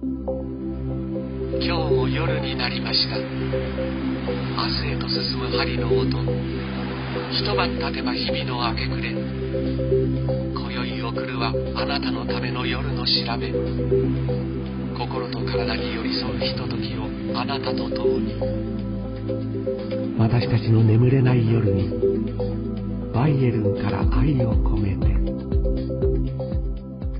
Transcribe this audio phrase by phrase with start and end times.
[0.00, 0.14] 今
[1.60, 3.16] 日も夜になりました。
[3.18, 6.06] 明日へと進む針の音
[7.32, 13.50] 一晩経てば日々の明け暮れ今宵送るはあなたのための夜の調べ。
[14.96, 18.36] 心と体に寄り添うひとときをあなたと共に。
[20.16, 21.90] 私たちの眠れない夜に
[23.12, 24.97] バイエルンから愛を込めて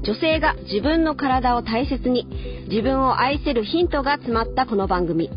[0.09, 2.27] 女性が自分の体を大切に
[2.71, 5.29] 自分を愛せるヒントが詰まったこの番組。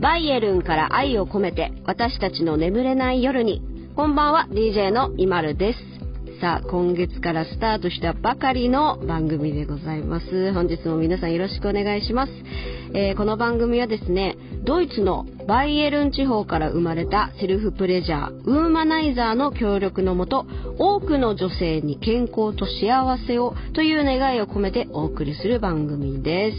[0.00, 3.62] バイエルンから愛を込めて私たちの眠れない夜に。
[3.96, 5.97] こんばんは DJ の i m a です。
[6.40, 10.52] さあ今月からスタートしたばかりの番組でございます。
[10.52, 12.32] 本日も皆さんよろしくお願いします、
[12.94, 20.46] えー、この番組はですねドイツのバイエルン地方から生まれたセルフプレジャーウーマナイザーの協力のもと
[20.78, 26.56] 多くの女性に健康と幸せをという願いを込めてお送りする番組です。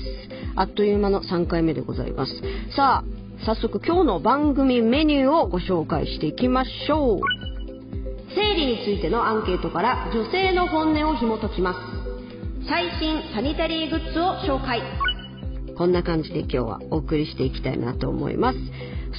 [0.58, 2.34] あっという間の3回目でございます。
[2.76, 7.49] さあ早速今日の番組メニューをご紹介していきましょう。
[8.36, 11.80] 生理についてのアンケートから女性の本音を紐解きます。
[12.68, 14.82] 最新サニタリーグッズを紹介。
[15.80, 18.60] こんな感じで今日はお送りしていきたいなと思います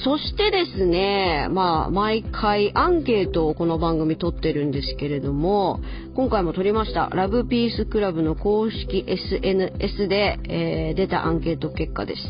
[0.03, 5.81] そしてですね、まあ、毎回アンケートをこの番組取ってるんですけれども、
[6.15, 7.09] 今回も取りました。
[7.13, 12.21] ラブピースクラブの公式 SNS で、えー、出たアンケート結果です。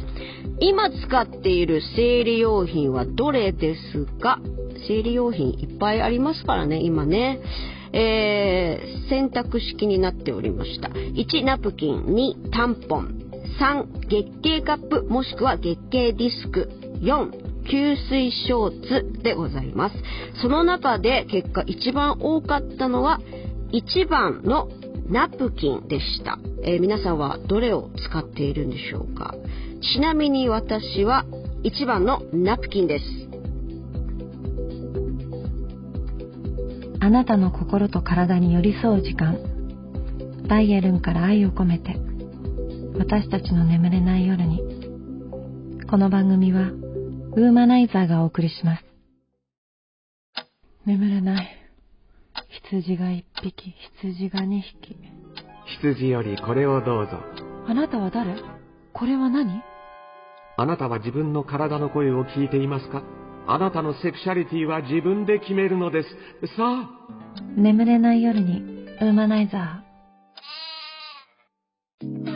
[0.59, 4.39] 今使っている生理用品はどれですか？
[4.87, 7.39] 生理用品いっぱいありますからね、今ね。
[7.93, 10.87] えー、選択式になっておりました。
[10.89, 12.05] 1、ナプキン。
[12.05, 13.30] 2、タンポン。
[13.61, 16.67] 3、月経カップもしくは月経ディスク。
[16.99, 17.29] 4、
[17.63, 19.95] 吸水ショーツでございます。
[20.41, 23.19] その中で結果一番多かったのは
[23.71, 24.67] 1番の
[25.07, 26.39] ナプキンでした。
[26.63, 29.35] えー、皆さんはどれを使っているんでしょうか
[29.93, 31.25] ちなみに私は
[31.63, 33.05] 1番のナプキンです。
[36.99, 39.37] あなたの心と体に寄り添う時間。
[40.49, 42.10] バイエルンから愛を込めて。
[43.01, 44.61] 私たちの眠れない夜に。
[45.89, 48.85] この番組はウーマナイザーがお送りします。
[50.85, 51.47] 眠れない。
[52.69, 54.95] 羊が一匹、羊が二匹。
[55.81, 57.13] 羊よりこれをどうぞ。
[57.67, 58.35] あなたは誰？
[58.93, 59.63] これは何？
[60.57, 63.01] あなたは自分の体の声を聞いていますか？
[63.47, 66.09] あなたのセクシャリティは自分で決めるのです。
[66.55, 66.89] さあ。
[67.57, 68.61] 眠れない夜に、
[69.01, 72.30] ウーマナイザー。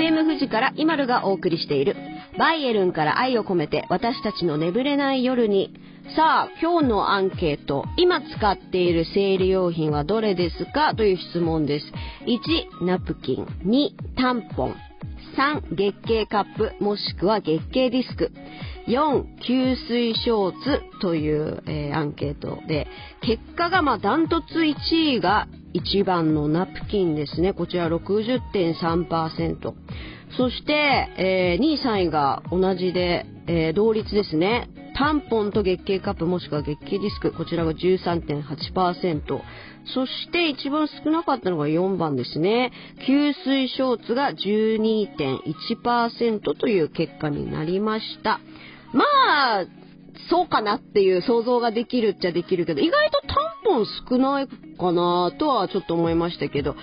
[0.00, 1.94] FM 富士からイマルがお送りしている。
[2.38, 5.74] バイエルンから愛を込めて私たちの眠れない夜に。
[6.16, 10.94] さあ今日のアンケート今使っている生理用品はどれですか？
[10.96, 11.86] という質問です。
[12.80, 13.44] 1ナプキン。
[13.66, 14.74] 2タンポン。
[15.36, 18.32] 3月経カップもしくは月経ディスク。
[18.86, 22.88] 4吸水ショーツという、えー、アンケートで。
[23.22, 24.74] 結果がまあダントツ1
[25.16, 27.52] 位が1番のナプキンですね。
[27.52, 29.74] こちら60.3%
[30.36, 30.72] そして、
[31.18, 34.68] えー、2位3位が同じで、えー、同率ですね。
[35.00, 39.40] タンポンと月経カップもしくは月経ディスクこちらが13.8%
[39.94, 42.70] そして一番少なかったのが4番ですね。
[43.08, 48.40] 吸水ショーツが12.1%という結果になりました。
[48.92, 49.06] ま
[49.62, 49.64] あ、
[50.28, 56.76] そうかなっていう想像ができるっちゃできるけど、意外とタンポン少ないかなとはちょっと思いましたけど、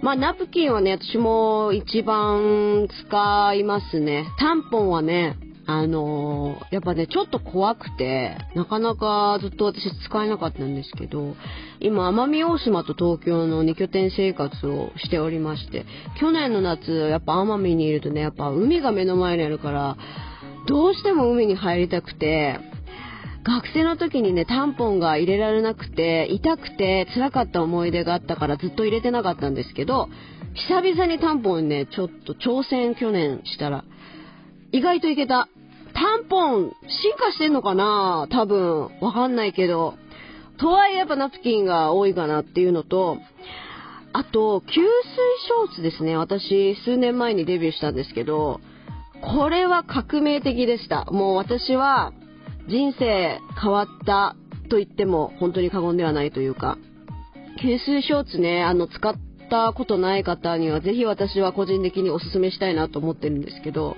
[0.00, 4.28] まあ、ナプキンはね、私も一番使いますね。
[4.38, 5.36] タンポンはね、
[5.70, 11.36] あのー、やっぱね、ちょっと怖くて、なかなかずっと私使えなかったんですけど、
[11.78, 15.84] 今、奄美大島と東京の2拠点生活をしておりまして、
[16.18, 19.98] 去年の夏、やっぱ奄美にいるとね、やっぱ海が目の前にあるから、
[20.66, 22.58] どうしても海に入りたくて、
[23.44, 30.08] 学生の時にね、タンポンが入れられなくて、痛くて辛かった思い出があったからずっと入れてなかったんですけど、
[30.70, 33.84] 久々にタンポンね、ちょっと挑戦去年したら、
[34.72, 35.46] 意外といけた。
[36.00, 36.72] タンポン、
[37.02, 38.28] 進化してんのかな？
[38.30, 38.88] 多分。
[39.00, 39.94] わかんないけど。
[40.60, 43.18] とはいえやっぱナプキンが多いかなっていうのと、
[44.12, 46.16] あと、吸水ショーツですね。
[46.16, 48.60] 私、数年前にデビューしたんですけど、
[49.20, 51.04] これは革命的でした。
[51.06, 52.12] もう私は、
[52.68, 54.36] 人生変わった
[54.70, 56.78] と言っても本当に過言ではないというか、
[57.60, 59.14] 吸水ショーツね、あの、使っ
[59.50, 63.96] たことない方にはぜひ私は個人的にお勧めしたいなと思ってるんですけど、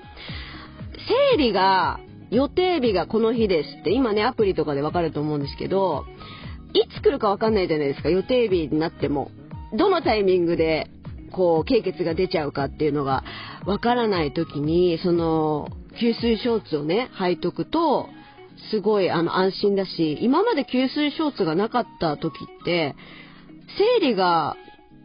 [1.08, 2.00] 生理が
[2.30, 6.04] 予定日がこの日ですって、今ね、アプリとかでわかると思うんですけど、
[6.72, 9.30] いつ来るかわかんないじゃないですか、予定日になっても。
[9.72, 10.90] どのタイミングで、
[11.32, 13.24] こう、経血が出ちゃうかっていうのが
[13.66, 15.68] わからない時に、その、
[16.00, 18.08] 吸水ショーツをね、履いとくと、
[18.70, 22.94] すごいあの安心だし、今まで吸水ショーツがなかった時って、
[24.00, 24.56] 生理が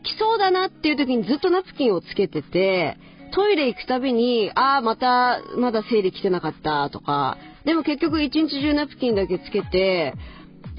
[0.03, 2.97] 来そうだなっていう時にずっとナプキンをつけてて、
[3.35, 10.13] トイレ行くたびに、ああ、また、まだ生理来てなかったとか、でも結局一日中ナプキンだけつけて、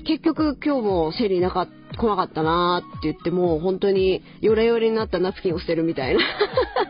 [0.06, 1.68] 結局今日も生理なか、
[1.98, 6.20] 来なかったなーって言っても、本当にヨレヨレになったナプキンを捨てるみたいな。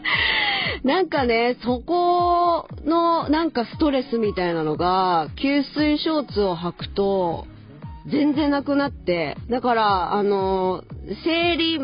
[0.85, 7.47] なんかね、そこのなんかストレスみたいなのが、吸水ショーツを履くと、
[8.07, 10.85] 全然なくなって、だから、あの、
[11.25, 11.81] 生理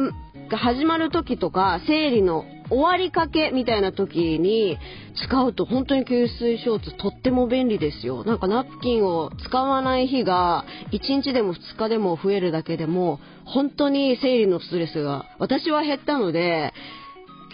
[0.52, 4.78] が始まる時とか、生理の終わりかけみたいな時に
[5.26, 8.25] 使うと本当に吸水ショーツとっても便利ですよ。
[8.25, 16.72] なんかナプキンを使わない日が1日でも2日でも増えるだけでも本当に生理のストレスが私は減ったので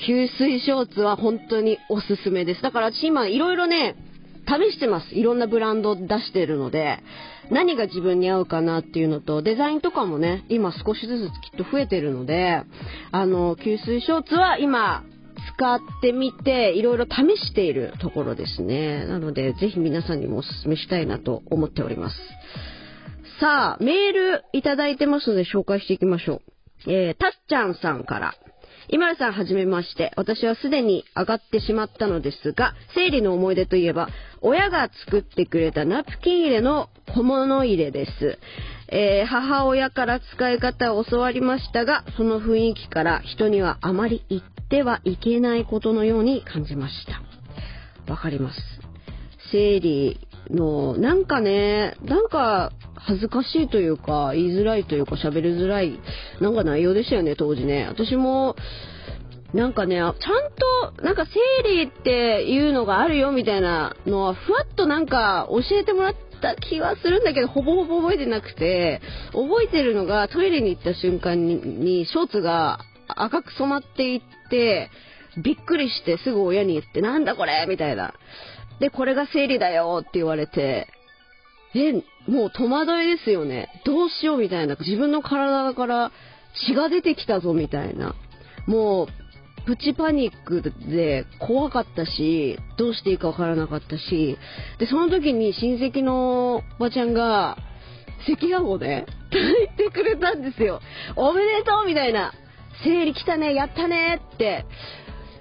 [0.06, 2.62] 吸水ショーツは本当におすすめです。
[2.62, 3.96] だから私今いろいろね、
[4.48, 5.14] 試してます。
[5.14, 7.00] いろんなブランド出してるので、
[7.50, 12.62] 何が自分に合うかなっていうのと、デザインとかもね、今少しずつきっと増えてるので、
[13.12, 15.04] あの、吸水ショーツは今、
[15.56, 19.06] 使ってみて、いろいろ試しているところですね。
[19.06, 22.16] なので、ぜひ皆さんにもお勧めしたいなと思っております。
[23.40, 26.42] さあ、メールいただいてますので紹介していきましょ
[26.86, 26.92] う。
[26.92, 28.34] えー、たっちゃんさんから。
[28.90, 30.12] 今田さんはじめまして。
[30.16, 34.08] 私はすでに上がってしまったのですが、生理の思い出といえば、
[34.40, 38.38] 親が作ってくれたナプキン入れの小物入れです。
[38.90, 47.22] えー、母親から使い方を教わりましたが、その雰囲気から人にはあまり言ってはいけないことのように感じました。
[48.10, 48.60] わかります。
[49.52, 50.20] 生理
[50.50, 55.98] の、なんかね、なんか恥ずかしいというか、言いづらいというか、喋りづらい、
[56.40, 57.86] なんか内容でしたよね、当時ね。
[57.88, 58.56] 私も、
[59.54, 60.12] なんかね、ちゃん
[60.96, 69.00] と、なんか生理っていうのがあるよみたいなのは、ふわっとなんか教えてもらった気はするんだけど、ほぼほぼ覚えてなくて、
[69.32, 74.90] 覚えてるのがトイレに行った瞬間に、ショーツが赤く染まっていって、
[75.42, 78.12] びっくりしてすぐ親に言って、なんだこれみたいな。
[78.80, 80.88] で、これが生理だよって言われて、
[81.74, 81.92] え、
[82.30, 83.68] もう戸惑いですよね。
[83.84, 84.76] どうしようみたいな。
[84.76, 86.12] 自分の体から
[86.66, 88.14] 血が出てきたぞみたいな。
[88.66, 89.08] もう、
[89.68, 94.38] プチパニックで怖かったし、どうしていいかわからなかったし、
[94.78, 97.58] で、その時に親戚のおばちゃんが、
[98.32, 100.80] 赤飯をね、炊いてくれたんですよ。
[101.16, 102.32] おめでとうみたいな。
[102.82, 104.64] 生理来たね、やったねって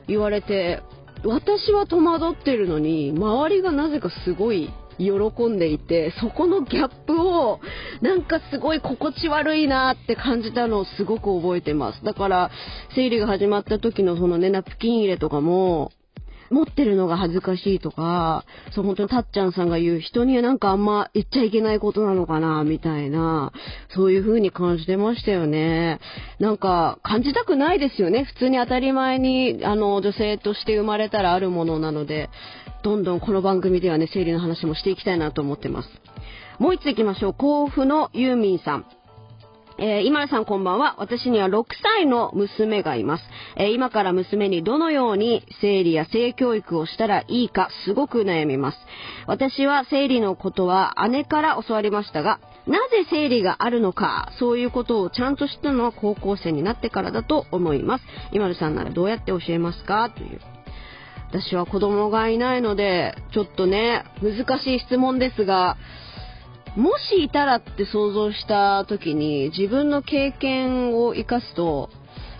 [0.09, 0.81] 言われて、
[1.23, 7.59] 私は戸惑ってるのに、周りがなぜかすごい喜んでいて、そこのギャップを、
[8.01, 12.03] なんかすごい心地悪いなって感じたのをすごく覚えてます。
[12.03, 12.51] だから、
[12.95, 15.91] 生理が始まった時のそのね、ナプキン入れとかも、
[16.49, 23.51] 持ってるのが恥ずかしいとか、そう本当にたっちゃんさんが言う人にはなんかあんま言っちゃいけないことなのかな、みたいな、
[23.89, 25.99] そういう風に感じてましたよね。
[26.39, 28.23] なんか感じたくないですよね。
[28.23, 32.29] 普通に当たり前に、あの、女性として生まれたらあるものなので、
[32.83, 35.89] どんどんこの番組ではね、生理の話もしていきたいなと思ってます。
[36.59, 37.33] もう一つ行きましょう。
[37.33, 38.85] 甲府のユーミンさん。
[39.79, 40.95] えー、今田さんこんばんは。
[40.97, 43.23] 私には6歳の娘がいます。
[43.57, 48.77] えー、今から娘にどのように生理や性教育をしたらいいかすごく悩みます。
[49.27, 58.03] 私は生理のことは姉から教わりましたが、なぜ生理があるのか、そういうことをちゃんと知ったのは高校生になってからだと思います。
[58.31, 60.09] 今田さんならどうやって教えますか？
[60.09, 60.56] という。
[61.29, 65.77] 私は子供がいないので、ちょっとね、難しい質問ですが、
[66.75, 71.89] もしいたらって想像した時に自分の経験を生かすと、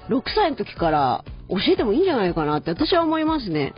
[0.10, 3.74] 6歳の時から教えてもいいんじゃないかなって私は思いますね。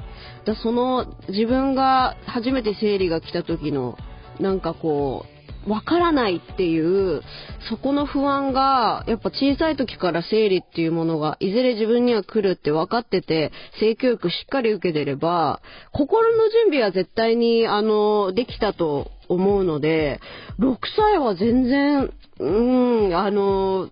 [0.46, 3.98] だその自分が初めて生理が来た時の
[4.40, 7.22] なんかこうわからないっていう、
[7.70, 15.62] そこの不安が、やっぱ小さい時から生理っていうものが、いずれ自分には来るって分かってて、性教育しっかり受けてれば、
[15.92, 20.20] 心の準備は絶対に、あの、できたと思うので、
[20.60, 23.90] 6歳は全然、うん、あの、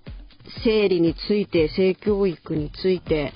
[0.64, 3.34] 生理について、性教育について、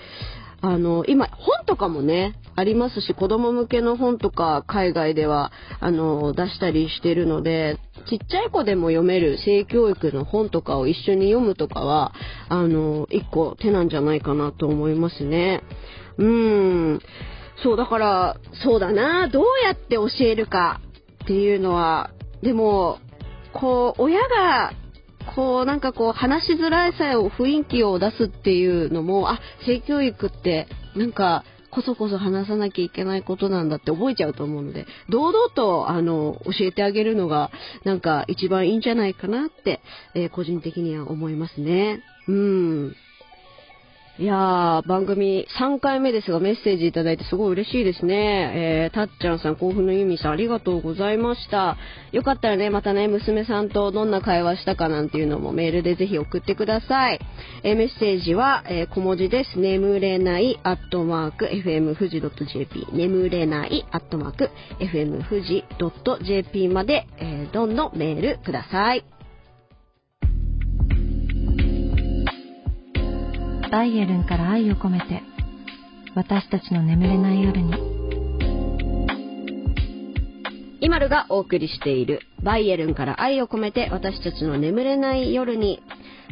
[0.62, 12.13] あの、今、本とかもね、ありますし、子供向けの本とか海外では、あの、出したりしてるので、ちっちゃい子でも読める性教育の本とかを一緒に読むとかは、
[12.50, 15.63] あの、一個手なんじゃないかなと思いますね。
[16.18, 17.00] うん。
[17.63, 20.80] そう、だから、そうだな、どうやって教えるか
[21.24, 22.12] っていうのは、
[22.44, 23.00] でも、
[23.53, 24.74] こう、親が、
[25.24, 37.50] こう、なんかこう、話しづらいさを雰囲気を出すっていうのも、あ、性教育って、なんか、こそこそ話さなきゃいけないことなんだって覚えちゃうと思うので、堂々と、あの、教えてあげるのが、
[37.86, 39.80] なんか一番いいんじゃないかなって、
[40.13, 42.04] えー個人的には思いますね。
[42.28, 42.96] うん。
[44.22, 48.86] いやー、番組3回目ですがメッセージいただいてすごい嬉しいですね。
[48.86, 51.75] えー、たっちゃんさん、興奮のゆみさん、ありがとうございました。
[52.12, 57.20] よかったらね、またね、娘さんとどんな会話したかなんていうのもメールでぜひ送ってください。
[57.63, 59.58] えーメッセージは、えー小文字です。
[59.58, 65.66] 眠れない、アットマーク、fm 富士 .jp、眠れない、アットマーク、fm 富士
[66.24, 69.04] .jp まで、えーどんどんメールください。
[73.72, 75.24] バイエルンから愛を込めて
[76.13, 77.74] 私たちの眠れない夜に
[80.82, 85.82] イマルがお送りしているバイエルンから愛を込めて私たちの眠れない夜に。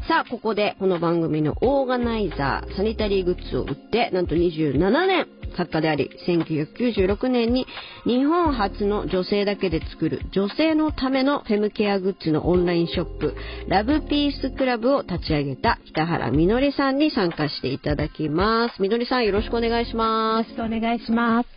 [0.07, 7.67] さあここでこの番組のオーガナイザーサニタリーグッズを売ってなんと27年作家であり1996年に
[8.05, 13.35] 日本初の女性だけで作る女性のためのフェムケアグッズのオンラインショップ
[13.67, 18.81] ラブピースクラブを立ち上げた北原みのりさんに参加していただきます。
[18.81, 20.53] みのりさんよろしくお願いします。
[20.53, 21.49] お願いします。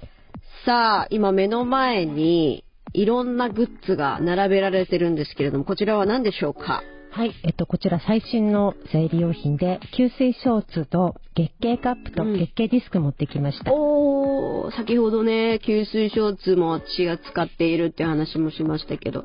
[0.66, 6.82] さあ、今目の前にいろんなグッズが並べられてるんですけれども、こちらは何でしょうか？
[7.10, 12.38] はい、えっと、こちら最新の生理用品で、吸水ショーツと月経カップとうん。
[12.38, 13.70] 月経ディスク持ってきました。
[13.70, 19.24] おー、先ほどね、吸水ショーツも私が使っているって話もしましたけど、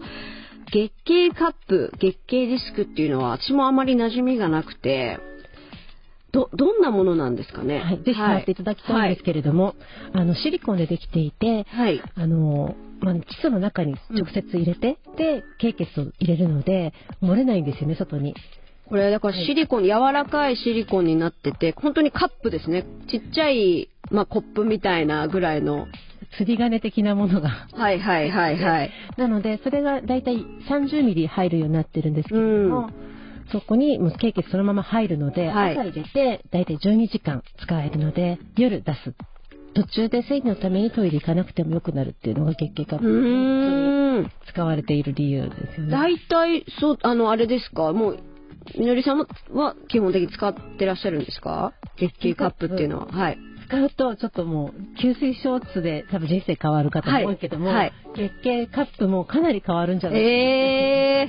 [0.74, 5.20] 月経カップ、月経ディスクっていうのは私もあまり馴染みがなくて、
[6.34, 7.80] ど、どんなものなんですかね？
[7.80, 9.76] はい、ぜひ触っていただきたいんですけれども、
[10.12, 12.02] あの、シリコンでできていて、はい。
[12.16, 18.36] あの、まあ、窒素の中に直接入れて、で、経血を入れるので、漏れないんですよね、外に。
[18.90, 22.86] これだからシリコン、柔らかいシリコンになってて、本当にカップですね。
[23.10, 25.88] ちっちゃい、まあ、コップみたいなぐらいの。
[26.38, 27.50] 釣り鐘的なものが。
[27.50, 28.92] はいはいはいはい。
[29.18, 32.90] なので、それがだいたい30ミリ入るようになってるんですけれども、
[33.52, 39.14] そこにもう経血そのまま入るので、はい朝入れてだいたい12時間使えるので、夜出す。
[39.76, 44.30] 途中で生理のためにトイレ行かなくてもよくなるっていうのが月経カッうプに。
[44.52, 45.92] 使われている理由ですよね。
[45.92, 47.94] 大体、そう、あの、あれですか？
[47.94, 48.20] もう、
[48.78, 51.74] みのりさんもは基本的に使ってらっしゃるんですか？
[52.00, 53.08] 月経カップっていうのは。
[53.08, 53.38] はい。
[53.70, 61.28] 使うとちょっともう吸水ショーツで多分人生変わる方も多いけども、はいはい月経カップもかなり変わるんじゃないえ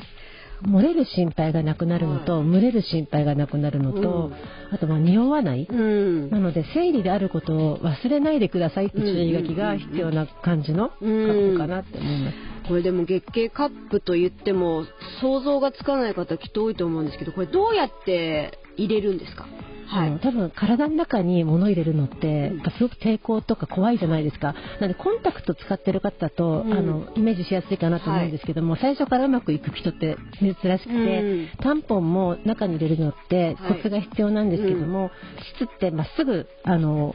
[0.62, 4.34] 漏れる心配がなくなるのと、蒸れる心配がなくなるのと、うん
[4.70, 5.66] あとまあ匂わない。
[5.70, 12.36] なので、生理であることを忘れないでくださいって注意書きが必要な感じのカップかなって思います。
[12.68, 14.84] これでも月経カップと言っても
[15.22, 19.46] 想像がつかない方きっと多いと思うんですけど、これどうやって入れるんですか？
[19.90, 24.54] あの多分体の中に物入れるのって、すごく抵抗とか怖いじゃないですか。
[24.80, 26.72] なのでコンタクト使ってる方だと、うん。
[26.74, 31.48] あのイメージしやすいかなと思うんですけども、最初からうまくいく人って珍しくて、うん。
[31.62, 35.10] タンポンも中に入れるのってはいコツが必要なんですけども、
[35.58, 37.14] 膣ってまっすぐあの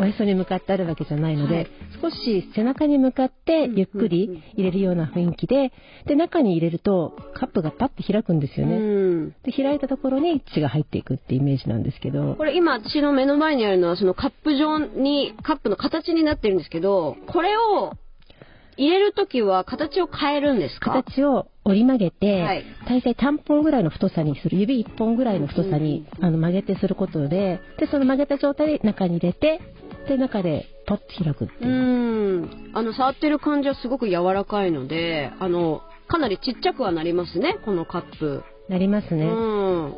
[0.00, 1.68] おへそに向かってあるわけじゃないので、はい。
[2.00, 5.72] 少し背中に向かってゆっくり入れるような雰囲気で、
[6.06, 8.76] で中に入れるとカップがパッて開くんですよね。
[8.76, 9.30] うん。
[9.44, 12.34] で開いたところに血が入っていくってイメージなんですけど。
[12.36, 17.92] これ今私の目の前にあるのはそのカップ状に、カップの形になってるんですけど、これを
[18.78, 20.92] 入れるときは形を変えるんですか？
[20.92, 22.64] 形を折り曲げて、はい。
[22.88, 24.58] 大体タンポンぐらいの太さにする。
[24.58, 29.60] 指1本ぐらいの太さに、あの曲げてすることででその曲げた状態で中に入れて
[30.10, 32.70] で中でポッと開くってういう、ん。
[32.74, 38.42] あの、触ってる感じはすごく柔らかいので、あの、かなりちっちゃくはなりますね、このカップ。
[38.68, 39.94] なりますね、うん。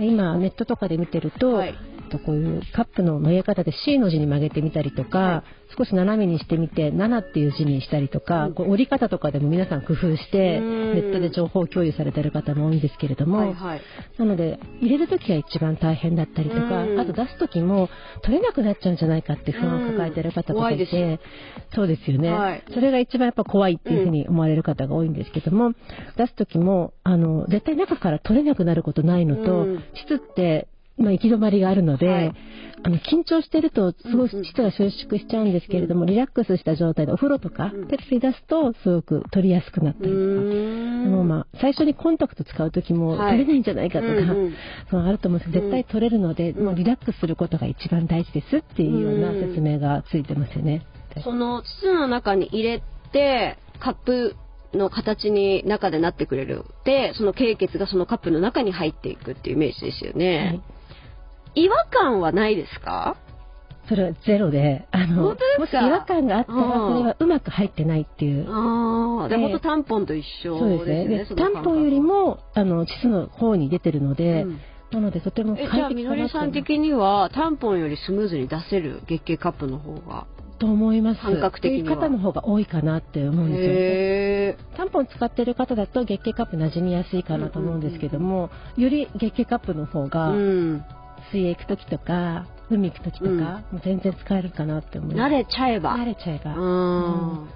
[0.00, 5.44] 今ネットとかで見てると、はいとこういうカップの曲げ方で C の字に曲げてみたりとか、は
[5.76, 8.54] 少し斜めにしてみて7っていう字にしたりとか、うん。
[8.54, 10.94] こう折り方とかでも皆さん工夫してうん。
[10.94, 13.80] ネットで情報共有されてる方も多いんですけれども、はいはい。
[14.18, 17.00] なので、入れるときが一番大変だったりとか、うん。
[17.00, 17.88] あと出すときも
[18.22, 21.20] 取れなくなっちゃうんじゃないかって不安を抱えてる方とかいて、
[21.74, 22.64] そうですよね、はい。
[22.72, 25.72] それが一番やっぱ怖いっていうふうに思われる方が多いんですけども、
[26.16, 29.84] 出すときも、あの、絶対中から取れなくなることないのと、うん。
[29.94, 32.34] 膣って、まあ、行き止まりがあるので、はい。
[32.86, 34.44] あの緊張してるとすごいうんうん。
[34.44, 37.88] 膣が収縮しちゃうんですけれども、リラックスした状態でお風呂とかうん。
[37.88, 40.18] で取り出すとすごく取りやすくなったうりとか。
[41.04, 43.38] でもまあ、最初にコンタクト使うときもはい。
[43.38, 44.54] 取れないんじゃないかとか、うんうん。
[44.90, 45.52] そうあると思うんです。
[45.52, 46.64] けど、絶対取れるので、うん。
[46.66, 50.86] もうリラックスすることが一番大事ですっていうような説明がついてますよね。
[51.22, 52.82] その筒の中に入れ
[53.12, 54.36] て、カップ
[54.74, 56.64] の形に中でなってくれる。
[56.84, 60.18] で、その経血がそのカップの中に入っていくっていうイメージですよはい。
[60.18, 60.60] ね。
[61.54, 63.16] 違和感はないですか？
[63.88, 65.34] それはゼロで、あの、も
[65.66, 68.46] し違和感があったら、うんそれはうまく入ってないっていう。
[68.48, 70.94] ああ、で、でほんとタンポンと一緒そうですね。
[70.94, 71.18] ですね。
[71.18, 80.26] でその感覚タンポンよりも、あの、膣の方に出てるので、うんなのでとてもえ、快じゃあ、み適かなとのりさん的には、タンポンよりスムーズに出せる月経カップの方が。
[80.60, 81.20] と思います。
[81.20, 83.74] 感覚的にはっていう方の方が多いかなって思うんですよね。
[83.74, 90.84] へタンポン使ってる方だと月経カップ馴染みやすいかなと思うんですけども、より月経カップの方ーがうん。
[91.30, 95.34] 水泳行く時とか海行く時とか、うんもう全然使えるかなって思います。
[95.34, 95.96] 慣れちゃえば。
[95.96, 96.56] 慣れちゃえば。
[96.56, 97.48] うん。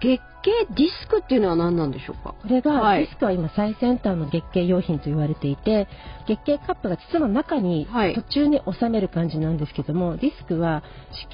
[0.00, 0.20] 経
[0.74, 2.34] ディスクっていうのは何なんでしょうか？
[2.40, 5.86] これが、はいディスクは今最先端の月経用品と言われていて
[6.26, 10.82] 月経カップが膣の中にはい途中に収める感じなんですけども、ディスクは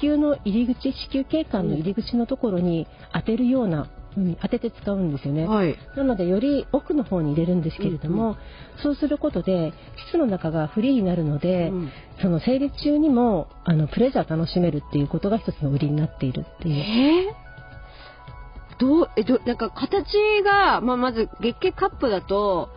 [0.01, 3.87] 子宮の入り口子宮頸管の入り口のところに当てるような、
[4.17, 5.77] うん当てて使うんですよね、はい。
[5.95, 8.37] なのでより奥の方に入れるんですけれども、うん
[8.83, 9.73] そうすることで
[10.11, 11.91] 膣の中がフリーになるので、うん。
[12.21, 16.75] その生理中にもあのプレジャーを楽しめるっていうことが一つの売りになっているっていう。
[16.75, 17.45] えー？
[18.77, 20.07] どう、え、ど、なんか形
[20.43, 22.69] が、まあ、まず月経カップだと、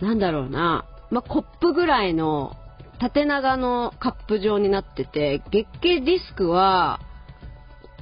[0.00, 2.56] なんだろうな、まあ、コップぐらいの
[2.98, 7.00] 縦長のカップ状になってて、月経ディスクは、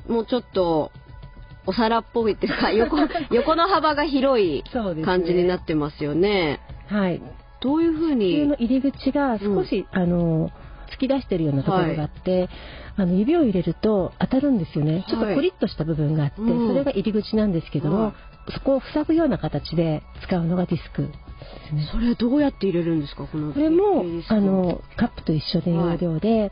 [0.08, 0.90] もうちょっと、
[1.68, 2.96] お皿っぽいっていうか、横、
[3.30, 4.64] 横の幅が広い
[5.04, 6.60] 感じになってますよね。
[6.86, 7.20] はい、
[7.60, 8.46] どういうふうに？
[8.46, 10.50] の、入り口が少し、あの
[10.90, 12.48] 突き出してるようなところがあって、
[12.96, 16.68] あの指を入れると当たるんですよね、ちょっとコリッとした部分があって、うん。
[16.68, 18.12] それが入り口なんですけども、はい
[18.50, 21.08] そこを塞ぐような形で使うのがディスクで
[21.68, 21.86] すね。
[21.92, 26.50] それどうやって入れるんですかこのこれもあのカップと一緒で有料で、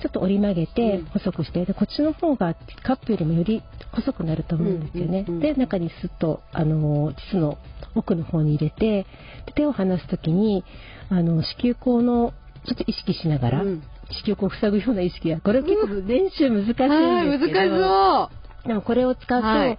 [0.00, 1.04] ちょっと折り曲げてうん。
[1.06, 5.24] 細くして、でこっちの方がカップよりもより細くなると思うんですよね。
[5.24, 7.58] で中にスッとあの膣の
[7.94, 9.06] 奥の方に入れて
[9.46, 10.64] で手を離す時に
[11.08, 12.32] あの子宮口の
[12.66, 13.82] ちょっと意識しながら、うん。
[14.10, 18.30] 子宮口を塞ぐような意識がこれ結構練習難しいんですけど、はい、難し
[18.62, 18.68] そう。
[18.68, 19.78] でもこれを使うと、はい。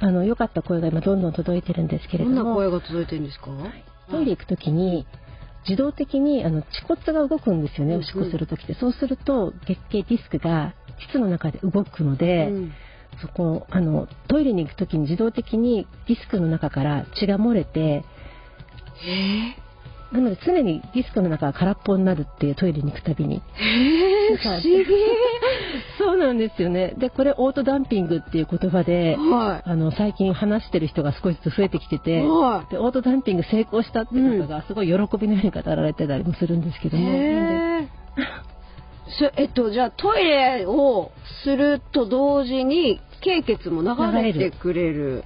[0.00, 3.46] あの良かった声が今どんどん届いてるんですけれどんどもな声が届いてるんですか？
[4.10, 5.06] トイレ行くときに
[5.68, 8.74] 自動的にあの恥骨が動くんですよね、うんおしっこするときって。
[8.74, 10.74] そうすると月経ディスクが
[11.12, 12.72] 膣の中で動くので、うん。
[13.20, 18.04] そこあのトイレに行くときに自動的にディスクの中から血が漏れて、へ
[20.12, 23.42] なので常にディスクの中が空っぽになるっていうトイレに行くたびに。
[23.58, 24.86] え、へえ、不思議。
[25.98, 26.94] そうなんですよね。
[26.96, 32.00] で、これオートダンピングっていう言葉で、はあの最近話してる人が少しずつ増えてきてい。
[32.00, 36.90] て、はでオートダンピング成功したって方がすごい喜びのように語られてたりもするんですけい。
[36.90, 37.88] ども、へえ。
[39.18, 41.12] そえっと、じゃあトイレを
[41.44, 45.24] すると同時に、経血も流れてくれる。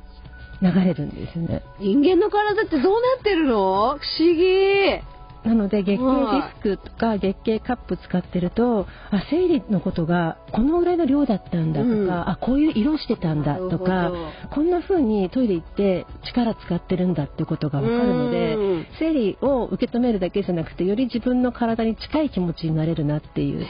[0.62, 1.62] 流れるんですね。
[1.81, 3.98] 人間の体ってどうなってるの？
[3.98, 5.03] 不思議。
[5.44, 14.12] なので月経ディスクとか月経カップ使ってると、あ生理のことがこのぐらいの量だったんだとか、うんあこういう色してたんだとなか
[14.55, 23.66] こんな風にトイレ行って力使ってるんだってことがわかるのでうん生理を受け止めるだけじゃなくてより自分の体に近い気持ちになれるなっていう。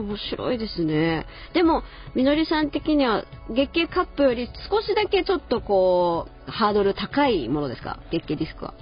[0.00, 1.26] 面白いですね。
[1.54, 1.82] でも、
[2.14, 7.98] みのりさん的には月経カップより少しだけちょっとこう、ハードル高いものですか？
[8.10, 8.74] 月経ディスクは。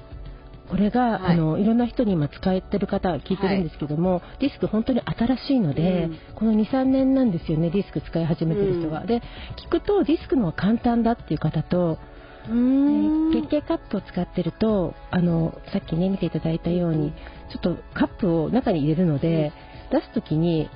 [0.69, 1.37] これが、はい。
[1.37, 6.19] い、あのいろんな人に今使えてる方聞いてるんですけども、ディスク本当に新しいので、うん。
[6.37, 9.07] この23年なんですよねディスク使い始めてる人が、うん。
[9.07, 9.21] で
[9.67, 11.99] 聞くとディスクの方が簡単だっていう方と、
[12.47, 17.13] 月経カップを使ってるとあのさっきね見ていただいたように
[17.53, 19.53] ちょっとカップを中に入れるので、
[19.91, 20.71] 出す時に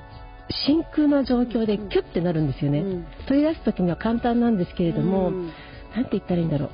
[0.65, 3.05] 真空な状況でキュッてなるんですよね、うん。
[3.27, 5.51] 取り出す時には簡単なんですけれども、うん。
[6.03, 6.69] て言ったらいいんだろう。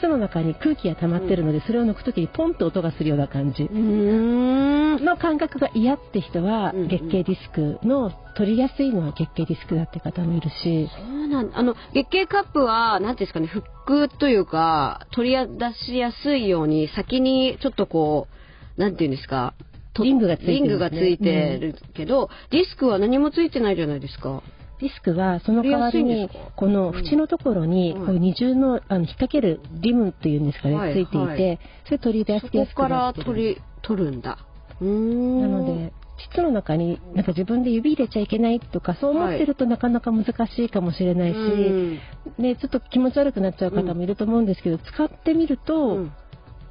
[0.00, 3.64] 膣の中に空気が溜まってるので、それを抜く時にポンと音がするような感じ。
[3.64, 5.04] うーん。
[5.04, 10.88] の感覚が嫌って人は月経ディスクの取りやすいのは月経ディスクだって方もいるし。
[10.88, 18.28] そうなんあの、月経カップは、なんていうんですかね、フックというか、取り出しやすいように、先にちょっとこ
[18.76, 24.42] う、なんていうんですか、とリングがついてるリングがついてるけど、ディスクは何もついてないじゃないですか。
[24.80, 28.06] ディスクはその代わりにこの縁のところにうん。
[28.06, 34.38] こう二重のあの引っ掛けるリムっていうんですかね、はいついていて、はいそれ取り出しそやすくこからなってる取り、取るんだ。
[34.80, 35.40] うーん。
[35.40, 35.92] なので
[36.30, 42.00] 膣の中になんか自分で指入れちゃいけないとかそう思ってるとなかなか難しいかもしれないし、うん。
[42.38, 46.12] ね、ちょっと気持ち悪くなっちゃう方もいると思うんですけど、使ってみると、うん。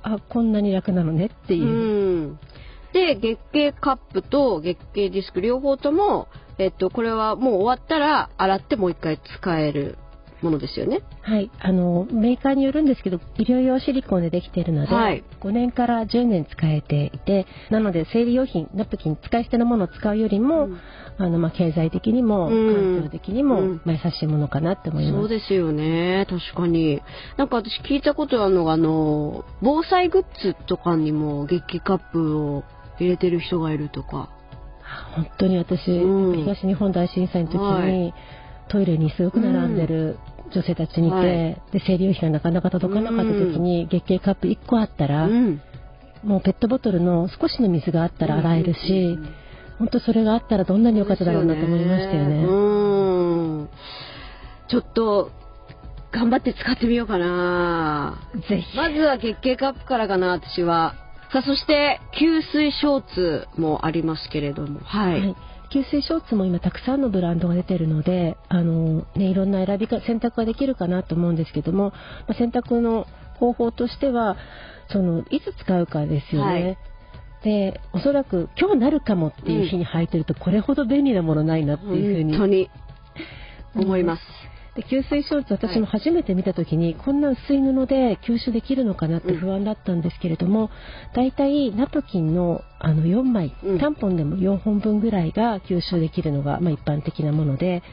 [0.03, 2.37] あこんなに楽なのねっていう。
[2.95, 9.97] うんで、月経カップと月経ディスク両方とも、えっと、これはもう終わったら洗ってもう一回使える
[10.41, 11.01] ものですよね。
[11.21, 20.79] はい、あのメーカーによるんですけど医療用シリコンでできているので、はい5年から10年使えていてなので生理用品ナプキン使い捨てのものを使うよりも、うん
[21.17, 25.17] あのまあ、経済的にもうん環境的にも、うんまあ、優しいものかなって思います。
[25.17, 26.27] そうですよね。
[26.29, 27.01] 確かに。
[27.37, 32.63] なんか私聞いたことあるのが、あの、防災グッズとかにも月経カップを
[32.99, 34.29] 入れてる人がいるとか。
[35.15, 38.13] 本当に私、うん東日本大震災の時に、はい
[38.67, 40.17] トイレにすごく並んでる
[40.51, 45.61] 女性たちにいて、はいで生理用品がなかなか届かなかった時に、月経カップ1個あったら、うん。
[46.23, 49.35] もうペットボトルの少しの水があったら洗えるし、うんうんうん
[49.77, 52.45] 本当それがあったらどんなに良かっただろうなと思いましたよね。
[52.45, 53.69] うん。
[54.69, 55.31] ちょっと、
[56.11, 58.17] 頑張って使ってみようかな。
[58.49, 58.77] ぜひ。
[58.77, 60.95] まずは月経カップからかな、私は。
[61.35, 64.79] さあ、そして、吸水ショーツもありますけれども。
[64.79, 65.19] はい。
[65.19, 65.35] はい
[65.71, 71.95] 吸水ショーツも今たくさんのブランドが出てるのであの、ね、いろんな選びか選択ができるかなと思うんですけども、ま
[72.29, 73.07] あ、選択の
[73.39, 74.37] 方法としては
[74.91, 76.53] そのいつ使うかですよね。
[76.53, 76.77] はい
[77.43, 82.69] でおそらく今日なるかもっていう日に履いてると、これほど便利なものないなっていうふうに本当に
[83.75, 84.21] 思います。
[84.75, 90.69] で吸水ショーツ私も初めて見た時に、こんな薄い布で吸収できるのかなって不安だったんですけれども、
[91.15, 93.79] 大体ナプキンのあの4枚、うん。
[93.79, 97.83] タンポンでも4本分ぐらいが吸収できるのが、まあ、一般的なもので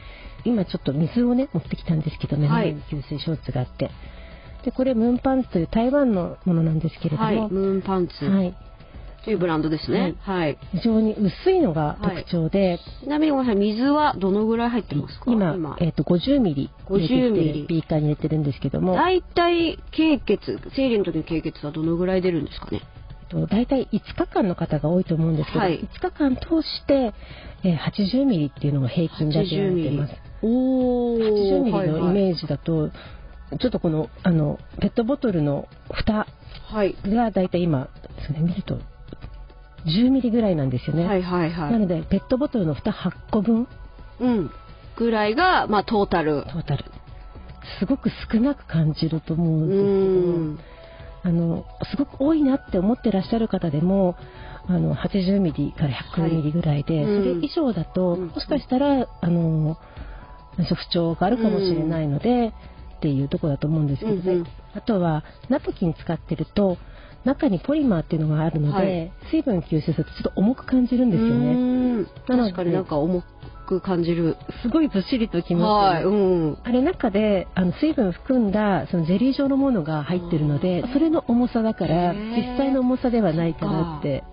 [0.43, 3.89] 今ちょっと水をね持ってきたんですけど目の前に吸水ショーツがあって、
[4.65, 7.35] でこれムーンパンツという台湾のものなんですけれどはい。
[7.37, 8.25] も、ムーンパンツ。
[8.25, 8.53] はい
[9.23, 10.15] というブランドですね。
[10.21, 10.57] はい。
[10.73, 15.31] 非常に薄いのが特徴で、ちなみにごめんなさい、水はどのぐらい入ってますか？
[15.31, 17.61] 今えー、と50ミリ入れてき50ミリ。
[17.61, 22.81] てビーカーに入れてるんですけども、大体、経血、生理の時の経血はどのぐらい出るんですかね？
[23.29, 25.79] と大体5日間の方が多いと思うんですけど、はい。
[25.79, 27.13] 5日間通して、
[27.63, 30.13] えー80ミリっていうのが平均だと言われています。
[30.41, 31.19] おー。
[31.19, 36.27] 80ミリのイーメージだと、ちょっとこのあのペットボトルの蓋
[36.69, 36.95] はい。
[37.05, 37.87] が大体今
[38.27, 38.79] それ見ると
[39.85, 41.05] 10ミリぐらいなんですよね。
[41.05, 41.69] はいはいは。
[41.69, 43.67] ないのでペットボトルの蓋8個分
[44.19, 44.51] うん。
[44.95, 46.43] ぐらいが、まあ、トータル。
[46.43, 46.85] トータル
[47.79, 50.55] すごく少なく感じると思ううんん。
[50.57, 50.73] ですけど
[51.25, 54.17] あのすごく多いなって思ってらっしゃる方でも
[54.67, 59.77] あの80ミリから100ミリぐらいで、はいうんそれ以上だと、うんもしかしたらあの
[60.57, 62.53] 不調があるかもしれないので、
[62.97, 66.77] っていうところだと思うんですけどね、うんうんあとはナプキン使ってると
[67.25, 71.53] 中にポリマーっていうのがあるので、はい水分吸収するとちょっと重く感じるんですよね。
[71.53, 73.23] うんなので確かになんか重
[73.67, 74.35] く感じる。
[74.61, 76.03] すごいずっしりときますはい。
[76.03, 76.17] よね。
[76.17, 76.19] う
[76.51, 76.57] ん。
[76.63, 84.23] あれ中であの水分含んだそのゼリー状のものが入ってるのでそれの重さだから実際の重さではないかなって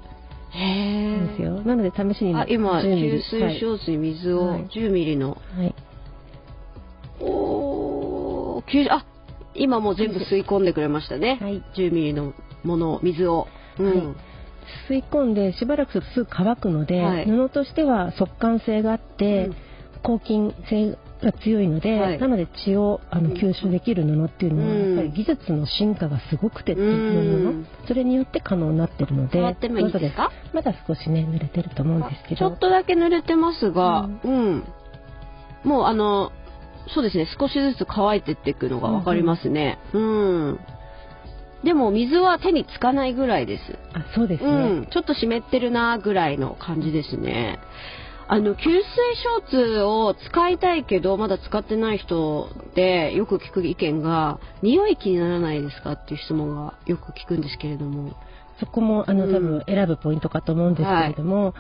[0.51, 5.31] へ思うんですよなので試しにあ、今、10ミリ吸水ショーツに水をはい10ミリの。
[5.31, 5.75] はい、はい
[7.23, 9.05] おー、90あ、
[9.55, 11.39] 今もう全部吸い込んでくれましたね。
[11.41, 12.33] はい10ミリの
[12.65, 13.47] もの、水を。
[13.79, 14.17] うん。
[14.89, 17.27] 吸い込んでしばらくするとすぐ乾くので、はい。
[17.27, 19.57] 布としては速乾性があって、うん。
[20.03, 22.19] 抗菌性が強いので、はい。
[22.19, 23.37] なので血をあのうん。
[23.37, 24.97] 吸収できる布っていうのは、うん。
[24.97, 27.67] やっぱり技術の進化がすごくて、うん。
[27.85, 30.31] 布それによって可能になってるので触ってもいいですか？
[30.53, 32.37] まだ少しね濡れてると思うんですけど。
[32.37, 34.65] ちょっとだけ濡れてますが、ううん。
[35.65, 36.33] もうあの、
[36.95, 39.79] そうですね、少しずつ乾いてっていくのがわかりますね。
[39.93, 40.61] うん。
[41.65, 43.79] でも水は手につかないぐらいです。
[43.93, 44.87] あそうですね、うん。
[44.91, 47.59] ちょっと湿ってるなぐらいの感じですね。
[48.29, 58.13] あの、吸水ショーツを使いたいけど、まだ使ってない人でよく聞く意見が、匂い気にならないですかっていう質問がよく聞くんですけれども。
[58.61, 61.55] そこもあのうん多分選ぶポイントかと思うんですけれども、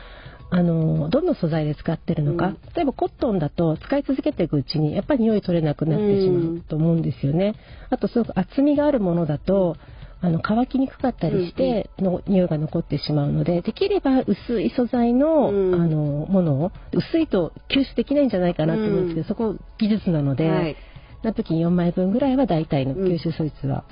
[0.52, 2.58] あのどの素材で使ってるのか、うん。
[2.74, 7.54] 例えばコットンだと使い続けていくうちにやっぱり匂い取れなくなってしまうと思うんですよね。
[7.88, 9.76] あとすごく厚みがあるものだと
[10.20, 15.74] あの乾きにくかったりしての匂いが残ってしまうのでできれば薄い素材の,、うん。
[15.74, 19.24] あのものを薄いと吸収できないんじゃないかなと思うんですけど、うん。
[19.28, 20.76] そこ技術なので、はい。
[21.22, 23.84] ナプキン4枚分ぐらいは大体の吸収素率は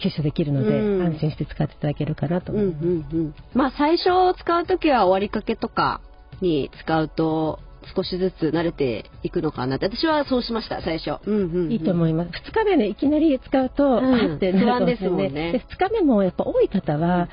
[0.00, 3.16] 吸収できるので、うん安心して使っていただけるかなとうんう思います。
[3.16, 3.34] んうん。
[3.54, 6.00] まあ最初使うときは終わりかけとか
[6.40, 7.60] に使うと
[7.94, 9.86] 少しずつ慣れていくのかなって。
[9.86, 11.20] 私はそうしました、最初。
[11.26, 12.30] うんうんうんいいと思います。
[12.30, 14.52] 2日目ね、いきなり使うと、うんあって。
[14.52, 17.28] 不安ですねで2日目もやっぱ多い方は、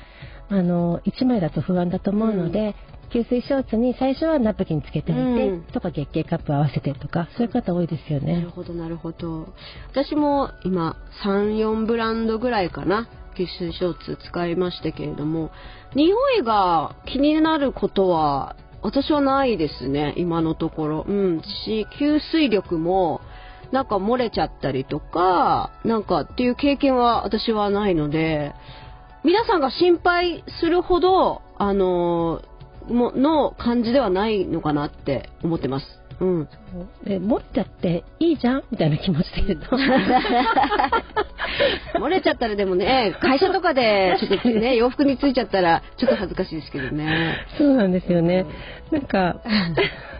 [0.48, 2.74] あの、1枚だと不安だと思うので、
[3.12, 8.36] 吸水ショーツに最初はナプキンつけておいて、うんとか月経カップ合わせてとか、そういう方多いですよね。
[8.36, 9.52] なるほど、なるほど。
[9.90, 13.08] 私も今、3、4ブランドぐらいかな。
[13.36, 15.50] 吸水ショーツ使いましたけれども、
[15.94, 21.04] 匂いが気になることは、私はないですね、今のところ。
[21.06, 21.42] うん。
[21.64, 23.20] し、吸水力も、
[23.70, 28.52] なんか漏れちゃったりとか、なんかっていう経験は私はないので、
[29.24, 32.42] 皆さんが心配するほど、あの
[32.88, 35.86] もの感じではないのかなって思ってます。
[36.20, 36.48] うん。
[37.04, 38.62] で、漏れちゃっていいじゃん？
[38.70, 39.76] みたいな気持ちで言うと。
[41.98, 47.36] 漏れちゃったらでもね、会社とかでちょっとね、 洋服についちゃったらちょっと恥ずかしいですけどね。
[47.58, 48.46] そうなんですよね。
[48.90, 49.40] なんか、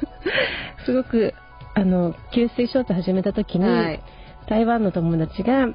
[0.84, 1.34] すごく、
[1.74, 4.00] あの、給水ショート始めた時に、はい、
[4.48, 5.68] 台湾の友達が、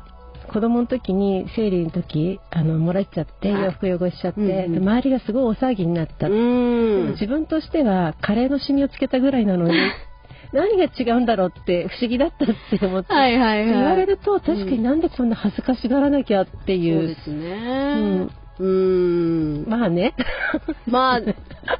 [0.51, 9.73] 子供の時に生理の時あのもらっちゃって洋服汚しちゃって、うんうん、周りがすごい大騒ぎになった自分としてはカレーのシミをつけたぐらいなのに
[10.53, 16.99] 何が違うんだろうって不思議だったって思って、はいはいはい、言われると確かになんでこんな恥ずかしがらなきゃっていう。
[16.99, 18.29] そうですね。
[18.59, 19.65] うん。
[19.67, 20.15] まあね。
[20.87, 21.21] まあ、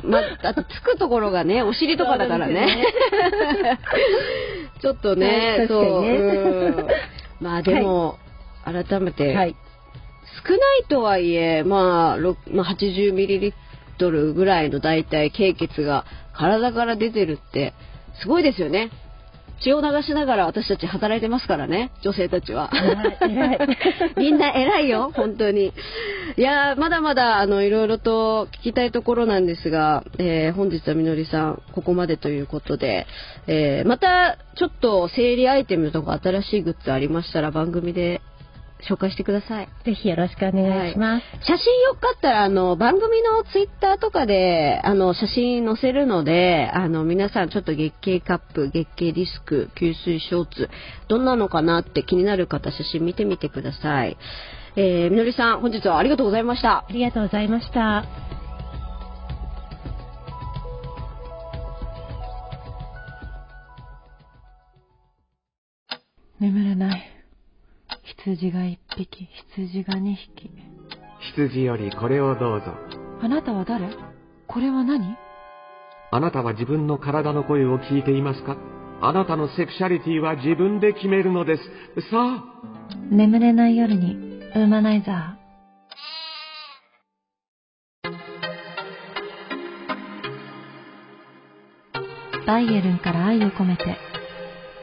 [0.04, 2.54] まあ、あとつくところがね、お尻とかだからね。
[2.54, 2.86] ね
[4.82, 6.02] ちょっとね、そう。
[6.04, 6.74] ね、
[7.40, 8.18] まあでも、はい、
[8.72, 9.56] 改めて、はい、
[10.46, 12.18] 少ないとはいえ、まあ、
[12.52, 13.54] まあ、80ミリリッ
[13.98, 17.74] トルぐらいの大体経血が体から出てるって、
[18.22, 18.92] すごいですよね。
[19.60, 22.70] 血を流しながら私たち働いてますからね、女性たちは。
[24.18, 25.74] みんな偉いよ、本当に。
[26.38, 33.08] いやまだまだ、あの、いろいろと聞きたいところなんですが、えー、本日はみのりさん、ここまでということで、
[33.48, 38.22] えー、また、ちょっと整理アイテムとか新しいグッズありましたら番組で
[38.90, 39.70] 紹介してください。
[39.86, 41.24] ぜひよろしくお願いします。
[41.24, 50.70] はい、写真よかったら、あの、番組のツイッターとかで、あの、写真載せるので、あの、皆さんちょっと月経カップ、月経ディスク、吸水ショーツ、
[51.08, 54.18] どんなのかなって気になる方、写真見てみてください。
[54.76, 56.86] えー、みのりさん、本日はありがとうございました。
[56.88, 58.06] ありがとうございました。
[66.40, 67.17] 眠れない。
[68.26, 70.50] 羊が一匹、羊が二匹。
[71.36, 72.74] 羊よりこれをどうぞ。
[73.22, 73.88] あなたは誰？
[74.48, 75.16] これは何？
[76.12, 78.58] あなたは自分の体の声を聞いていますか？
[79.02, 81.64] あなたのセクシャリティは自分で決めるのです。
[82.10, 82.44] さあ。
[83.12, 84.16] 眠れない夜に、
[84.56, 92.48] ウーマナイザー。
[92.48, 93.98] バイエルンから愛を込めて、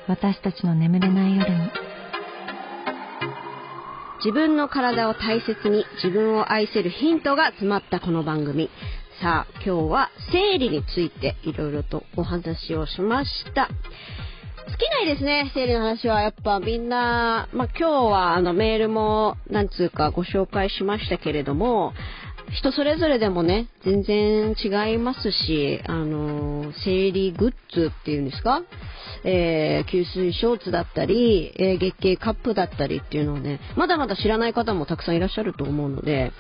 [0.07, 1.84] 私たちの眠れない夜に。
[4.25, 8.71] 自分の体を大切に自分を愛せるヒントが詰まったこの番組。
[9.21, 13.69] さあ、今日は生理についていろいろとお話をしました。
[14.67, 16.23] 尽きないですね、生理の話は。
[16.23, 21.93] やっぱみんな、まあ、今日はあのメールも、なんつうかご紹介しましたけれども、
[22.55, 28.63] 人それぞれでもね、全然違いますし、あの、生理グッズっていうんですか？
[29.25, 36.33] えー、吸水ショーツだったり、えー、月経カップだったりっていうのをね、まだまだ知らない方もたくさんいらっしゃると思うので、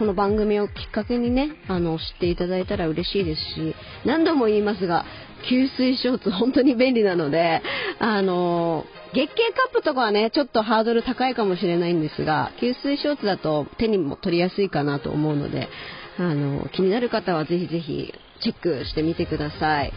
[0.00, 5.04] この番組をきっかけにね、あの、知っていただいたら嬉しいですし、何度も言いますが、
[5.50, 7.60] 吸水ショーツ本当に便利なので、
[7.98, 15.68] あの、月経カップとかはね、ちょっとハードル高いかもしれないんですが、吸水ショーツだと手にも取りやすいかなと思うので、
[16.16, 19.92] あの、気になる方はぜひぜひチェックしてみてください。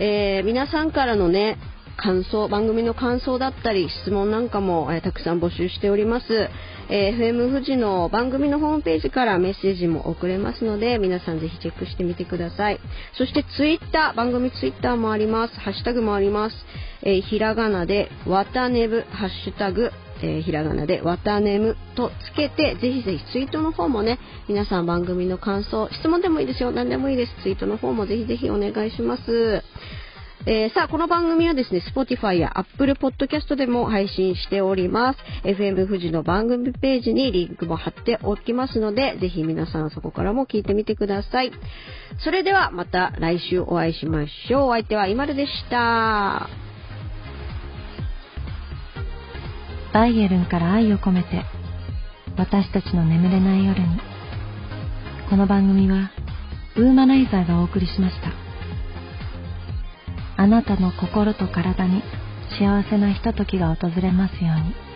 [0.00, 1.56] えー、皆さんからのね、
[2.00, 6.48] 感想、番組の感想だったり、質問なんかも、えー、たくさん募集しております。
[6.88, 12.80] えー、FM 富士の番組のホームページからメッセージも送れますので、皆さんぜひチェックしてみてください。
[13.18, 15.54] そしてツイッター、番組ツイッターもあります。
[15.60, 16.56] ハッシュタグもあります。
[17.02, 19.90] えー、ひらがなで、わたねぶ、ハッシュタグ、
[20.22, 26.72] えー、ひらがなで、わたねむとつけて、ぜひぜひツイートの方もね、皆さん番組の感想、質問でもいいですよ。
[26.72, 27.32] 何でもいいです。
[27.42, 29.62] ツイートの方もぜひぜひお願いします。
[30.46, 35.18] えー、さあ、この番組はですね、Spotify や Apple Podcast でも配信しております。
[35.44, 41.52] FM 富士の番組ページにリンクも貼っておきますので、ぜひ皆さんそこからも聞いてみてください。
[42.24, 44.68] それではまた来週お会いしましょう。
[44.68, 46.48] お相手は今るでした。
[49.92, 51.44] バイエルンから愛を込めて、
[52.38, 53.86] 私たちの眠れない夜に。
[55.28, 56.10] この番組は、
[56.76, 58.49] ウーマナイザーがお送りしました。
[60.40, 62.02] あなたの心と体に
[62.58, 64.89] 幸せなひとときが訪れますように。